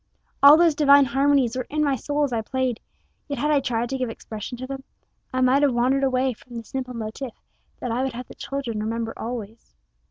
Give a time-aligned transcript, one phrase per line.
[0.41, 2.79] All those divine harmonies were in my soul as I played,
[3.27, 4.83] yet had I tried to give expression to them,
[5.31, 7.35] I might have wandered away from the simple motif
[7.81, 9.75] that I would have the children remember always.